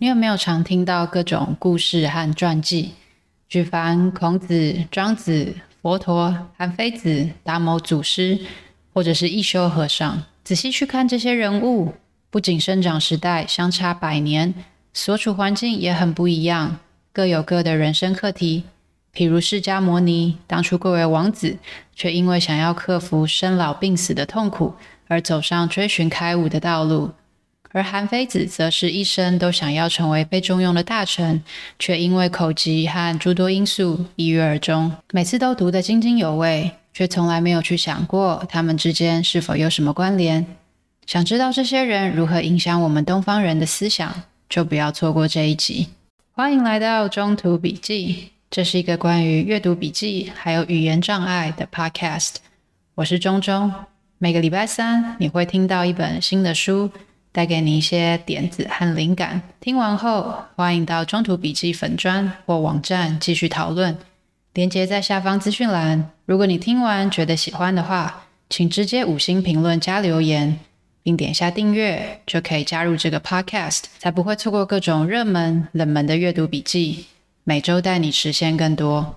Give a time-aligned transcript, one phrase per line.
[0.00, 2.90] 你有没有常听到各种故事和传记？
[3.48, 8.38] 举凡孔子、庄子、佛陀、韩非子、达摩祖师，
[8.94, 11.94] 或者是一休和尚，仔细去看这些人物，
[12.30, 14.54] 不仅生长时代相差百年，
[14.92, 16.78] 所处环境也很不一样，
[17.12, 18.62] 各有各的人生课题。
[19.12, 21.56] 譬如释迦牟尼，当初贵为王子，
[21.92, 24.74] 却因为想要克服生老病死的痛苦，
[25.08, 27.10] 而走上追寻开悟的道路。
[27.72, 31.42] 而韩非子则是一生都想要成为被重用的大臣，
[31.78, 34.90] 却因为口疾和诸多因素抑郁而终。
[35.12, 40.46] 每次都读得津津有味，却从来没有去想过他们之间是否有什么关联。
[41.06, 45.88] 想知道这些人如何影响我们东方人的思想，就不要错过这一集。
[46.32, 52.36] 欢迎来到中途笔记，这是一个关于阅读笔记还有语言障碍的 podcast。
[52.94, 53.72] 我是中中，
[54.18, 56.90] 每个礼拜三你会听到一本新的书。
[57.32, 59.40] 带给你一些点子和灵感。
[59.60, 63.96] 听完后，欢迎到中途笔记粉专或网站继续讨论。
[64.54, 66.10] 连接在下方资讯栏。
[66.26, 70.58] 如果你听完觉得喜欢的话，请直接五星评论加留言，
[71.02, 77.06] 并点下订阅，就可以加入这个 podcast，才不会错过各种热门、冷门的阅读笔记。
[77.44, 79.16] 每周带你实现更多。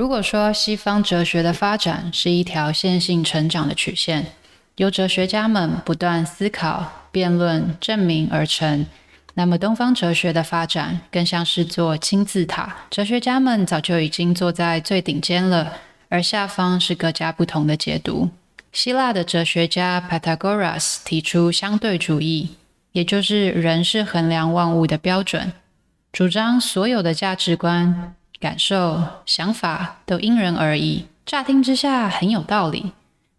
[0.00, 4.28] 如果说西方哲学的发展是一条线性成长的曲线，
[4.76, 8.86] 由哲学家们不断思考、辩论、证明而成，
[9.34, 15.74] 那么东方哲学的发展更像是座金字塔，哲学家们早就已经坐在最顶尖了，
[16.08, 18.30] 而下方是各家不同的解读。
[18.72, 22.56] 希腊的哲学家 Pythagoras 提出相对主义，
[22.92, 25.52] 也就是人是衡量万物的标准，
[26.10, 28.14] 主张所有的价值观。
[28.40, 32.92] 感受、想法都因人而异，乍听之下很有道理，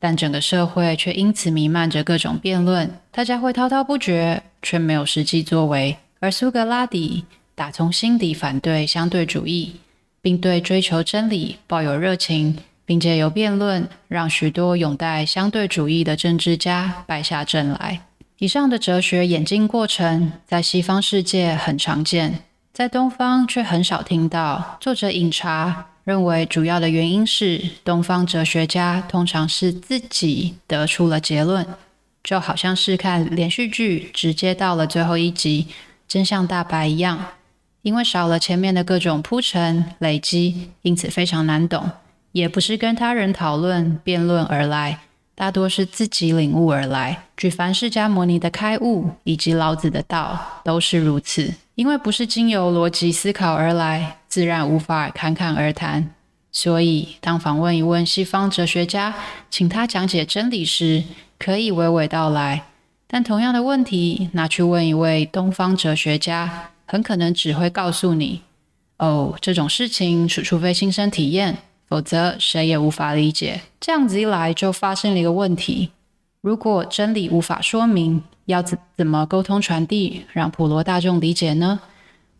[0.00, 5.96] 但整个社会却因此弥漫着各种辩论，大家会滔滔不绝，却没有实际作为。
[6.18, 9.76] 而苏格拉底打从心底反对相对主义，
[10.20, 18.00] 并对追求真理抱有热情，并借由辩论让许多拥戴相对主义的政治家败下阵来。
[18.38, 22.40] 以上的哲学演进过程在西方世界很常见。
[22.78, 24.78] 在东方却很少听到。
[24.80, 31.66] 作者饮茶认为，主要的原因是东方哲学家通常是自己得出了结论，
[32.22, 35.66] 就好像是看连续剧直接到了最后一集，
[36.06, 37.18] 真相大白一样。
[37.82, 41.90] 因为少了前面的各种铺陈累积，因此非常难懂。
[42.30, 45.00] 也不是跟他人讨论辩论而来，
[45.38, 47.16] 大多是自己领悟而来。
[47.36, 51.54] 举凡释迦牟尼的开悟以及老子的道，都是如此。
[51.76, 56.12] 因为不是经由逻辑思考而来，自然无法侃侃而谈。
[56.50, 59.14] 所以，当访问一问西方哲学家，
[59.48, 61.04] 请他讲解真理时，
[61.38, 62.62] 可以娓娓道来；
[63.06, 68.42] 但同样的问题拿去问一位东方哲学家，很可能只会告诉你
[68.98, 75.90] ：“哦，这种事情，除除非亲身体验，否则谁也无法理解。”这样子一来，就发生了一个问题。
[76.40, 81.80] 如果真理无法说明，要怎怎么沟通传递，让普罗大众理解呢？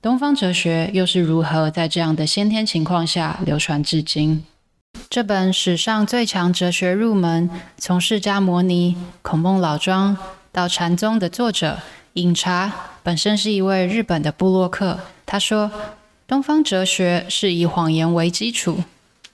[0.00, 4.44] 东方哲学又是如何在这样的先天情况下流传至今？
[5.10, 10.16] 这本史上最强哲学入门，从释迦牟尼、孔孟老庄
[10.52, 11.78] 到禅宗的作者
[12.14, 12.72] 饮茶，
[13.02, 15.00] 本身是一位日本的部落客。
[15.26, 15.70] 他说
[16.26, 18.84] ：“东方哲学是以谎言为基础。”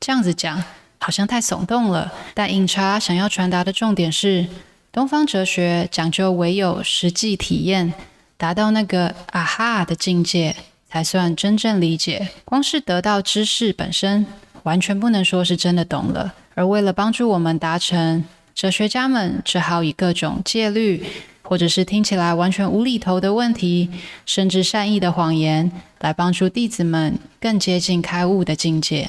[0.00, 0.62] 这样子讲。
[1.00, 4.44] 好像太耸动了，但饮茶想要传达的重点是，
[4.90, 7.94] 东方哲学讲究唯有实际体验，
[8.36, 10.56] 达到那个啊哈的境界，
[10.90, 12.28] 才算真正理解。
[12.44, 14.26] 光是得到知识本身，
[14.64, 16.34] 完全不能说是真的懂了。
[16.56, 21.06] 而为了帮助我们达成，哲学家们只好以各种戒律，
[21.42, 23.88] 或者是听起来完全无厘头的问题，
[24.26, 25.70] 甚至善意的谎言，
[26.00, 29.08] 来帮助弟子们更接近开悟的境界。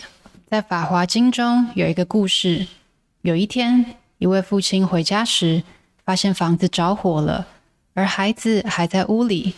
[0.50, 2.66] 在《法华经》中有一个故事：
[3.22, 3.86] 有一天，
[4.18, 5.62] 一位父亲回家时，
[6.04, 7.46] 发现房子着火了，
[7.94, 9.54] 而孩子还在屋里，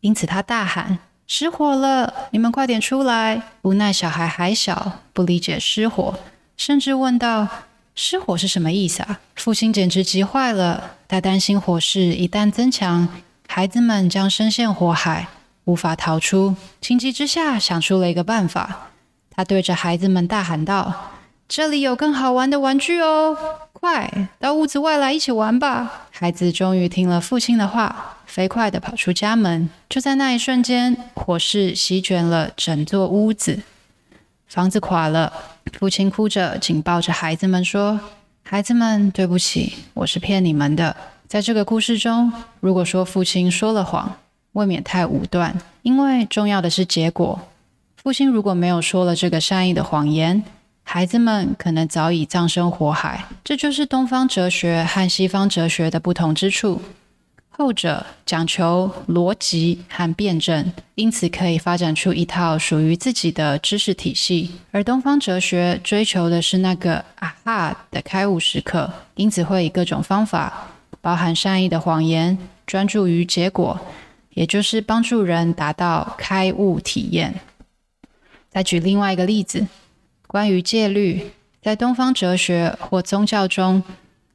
[0.00, 2.12] 因此他大喊：“失火了！
[2.32, 6.18] 你们快点出来！”无奈小孩还小，不理解失火，
[6.58, 7.48] 甚至问道
[7.96, 13.08] ：“失火是什么意思啊？”父亲简直急坏了，他担心火势一旦增强，
[13.48, 15.28] 孩子们将深陷火海，
[15.64, 16.54] 无法逃出。
[16.82, 18.90] 情急之下，想出了一个办法。
[19.36, 21.12] 他对着孩子们大喊道
[21.46, 23.36] ：“这里有更好玩的玩具哦，
[23.74, 24.10] 快
[24.40, 26.06] 到屋子外来一起玩吧！
[26.10, 29.68] 孩子终于听了父亲的话，飞快地跑出家门。
[29.90, 33.60] 就在那一瞬间，火势席卷了整座屋子，
[34.48, 35.30] 房子垮了。
[35.78, 38.00] 父亲哭着紧抱着孩子们说
[38.42, 40.96] ：“孩子们，对不起，我是骗你们的。”
[41.28, 44.16] 在这个故事中，如果说父亲说了谎，
[44.52, 47.38] 未免太武断，因为重要的是结果。
[48.06, 50.44] 父亲如果没有说了这个善意的谎言，
[50.84, 53.24] 孩子们可能早已葬身火海。
[53.42, 56.80] 这就是东方哲学和西方哲学的不同之处。
[57.48, 70.68] 后者讲求逻辑和辩证，因此可以发展出一套属于自己的知识体系；而东方哲学追求的是那个“啊哈”的开悟时刻，因此会以各种方法，
[71.00, 72.38] 包含善意的谎言，
[72.68, 73.76] 专注于结果，
[74.34, 77.34] 也就是帮助人达到开悟体验。
[78.56, 79.66] 再举另外一个例子。
[80.26, 81.30] 关于戒律，
[81.60, 83.82] 在东方哲学或宗教中，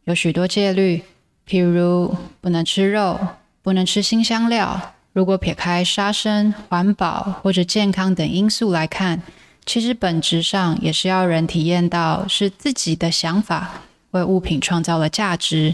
[0.03, 1.01] 有许多戒律，
[1.47, 3.19] 譬如不能吃肉，
[3.63, 4.93] 不能吃辛香料。
[5.13, 9.23] 如果撇开杀生、环保或者健康等因素来看，
[9.65, 13.81] 其实本质上也是要人体验到是自己的想法
[14.11, 15.73] 为物品创造了价值。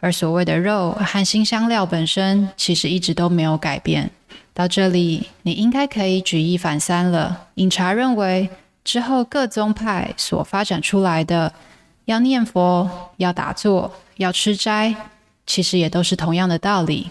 [0.00, 4.10] 而所谓的肉和新香料本身，其实一直都没有改变。
[4.52, 7.48] 到这里，你应该可以举一反三了。
[7.54, 8.50] 饮茶认为。
[8.84, 11.54] 之后，各宗派所发展出来的，
[12.04, 14.94] 要念佛、要打坐、要吃斋，
[15.46, 17.08] 其实也都是同样的道理，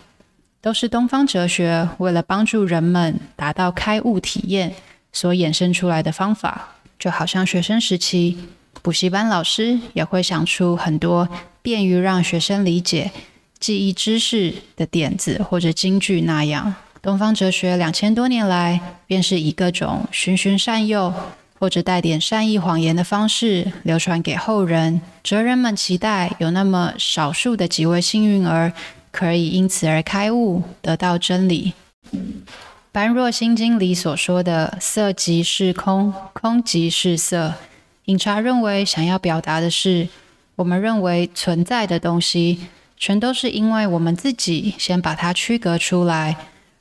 [0.61, 4.75] 都是东方哲学为了帮助人们达到开悟体验
[5.11, 6.75] 所衍生出来的方法。
[6.99, 8.37] 就好像学生时期，
[8.83, 11.27] 补习班老师也会想出很多
[11.63, 13.09] 便于让学生理解、
[13.57, 16.75] 记忆知识的点子或者金句那样。
[17.01, 21.11] 东方哲学两千多年来，便是以各种循循善诱。
[21.59, 28.73] 或者带点善意谎言的方式流传给后人，哲人们期待有那么少数的几位幸运儿
[29.11, 31.71] 可以因此而开悟，得到真理。
[32.91, 37.53] 般若心经里所说的“色即是空，空即是色”，
[38.05, 40.07] 饮茶认为想要表达的是，
[40.55, 42.67] 我们认为存在的东西，
[42.97, 46.35] 全都是因为我们自己先把它区隔出来，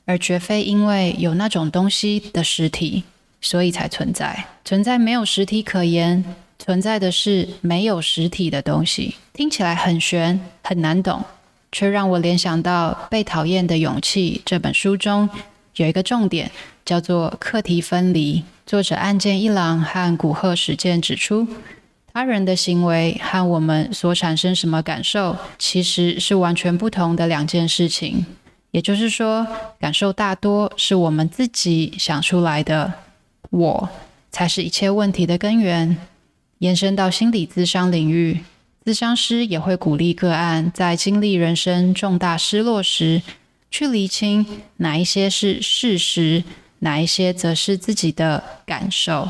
[0.05, 3.03] 而绝非因为有那种东西的实体。
[3.45, 6.23] 所以才存在，存在没有实体可言，
[6.57, 9.15] 存在的是没有实体的东西。
[9.33, 11.21] 听起来很玄，很难懂，
[11.69, 15.29] 却让我联想到《被讨厌的勇气》这本书中
[15.75, 16.49] 有一个重点，
[16.85, 18.41] 叫做课题分离。
[18.65, 21.45] 作者岸见一郎和古贺史健指出，
[22.13, 28.25] 他人的行为和我们所产生什么感受，其实是完全不同的两件事情。
[28.71, 29.45] 也就是说，
[29.79, 32.93] 感受大多是我们自己想出来的。
[33.49, 33.89] 我
[34.31, 35.97] 才是一切问题的根源。
[36.59, 38.39] 延伸到心理咨商领域，
[38.85, 43.21] 咨商师也会鼓励个案在经历人生重大失落时，
[43.69, 44.45] 去厘清
[44.77, 46.43] 哪一些是事实，
[46.83, 49.29] 哪一些则是自己的感受。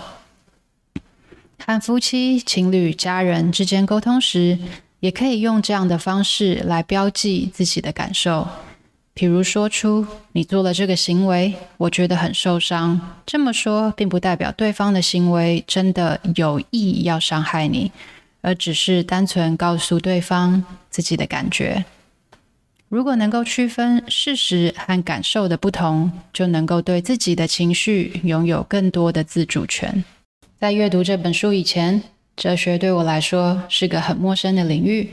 [1.59, 4.57] 和夫妻、情侣、家人之间沟通时，
[4.99, 8.47] 也可以用这样的方式来标记自己的感受。
[9.13, 12.99] 比如说出你做了这个行为，我觉得很受伤。
[13.25, 17.91] 这么说并不代表对方的行为真的有意要伤害你，
[18.41, 21.85] 而只是单纯告诉对方自己的感觉。
[22.93, 30.03] 如果能够区分事实和感受的不同，就能够对自己的情绪拥有更多的自主权。
[30.59, 32.03] 在阅读这本书以前，
[32.35, 35.09] 哲学对我来说是个很陌生的领域，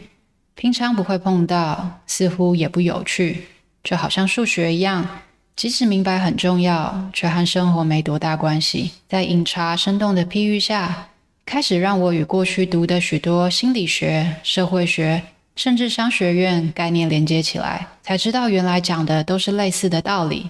[0.54, 3.44] 平常不会碰到，似乎也不有趣。
[3.82, 5.22] 就好像数学一样，
[5.56, 8.90] 即使明白很重要，却和生活没多大关系。
[9.08, 11.08] 在饮茶生动的譬喻下，
[11.46, 15.22] 开始让我与过去读的许多心理学、社会学，
[15.60, 20.48] 甚至商学院概念连接起来，才知道原来讲的都是类似的道理。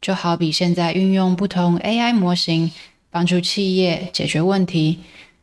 [0.00, 2.68] 就好比现在运用不同 AI 模型
[3.08, 4.98] 帮助企业解决问题，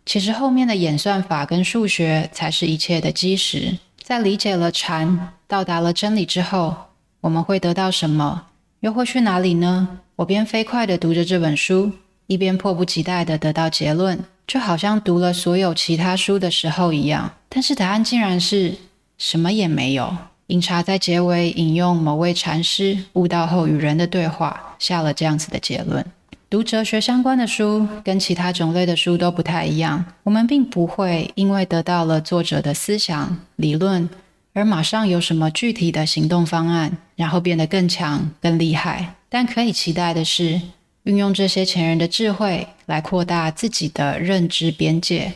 [0.06, 3.78] 其实后面的演算法跟数学才是一切的基石。
[4.04, 6.76] 在理解了禅，到达了真理之后，
[7.22, 8.48] 我们会得到什么？
[8.82, 10.00] 又会去哪里呢？
[10.18, 11.94] 我边飞快地读着这本书，
[12.28, 17.32] 一边迫不及待地得到结论，就好像读了所有其他书的时候一样。
[17.48, 18.76] 但是答案竟然是
[19.18, 20.16] 什么也没有。
[20.48, 26.06] 饮茶在结尾引用某位禅师悟道后与人的对话，下了这样子的结论：
[26.50, 30.06] 读哲学相关的书跟其他种类的书都不太一样。
[30.24, 34.08] 我们并不会因为得到了作者的思想理论。
[34.54, 39.16] 而马上有什么具体的行动方案，然后变得更强、更厉害。
[39.28, 40.62] 但可以期待的是，
[41.04, 45.34] 运用这些前人的智慧来扩大自己的认知边界，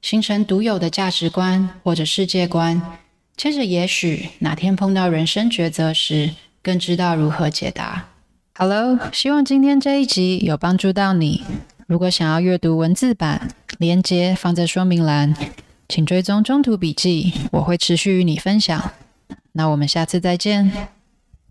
[0.00, 2.80] 形成独有的价值观或者世界观。
[3.36, 6.30] 接着，也许哪天碰到人生抉择时，
[6.62, 8.08] 更知道如何解答。
[8.54, 11.42] Hello，希望今天这一集有帮助到你。
[11.86, 15.34] 如果想要阅读文字版，连接放在说明栏，
[15.88, 18.92] 请追踪中途笔记，我会持续与你分享。
[19.52, 20.99] 那我们下次再见。